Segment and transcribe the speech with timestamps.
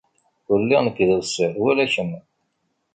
[0.51, 2.11] Ur lliɣ nekk d awessar wala kemm.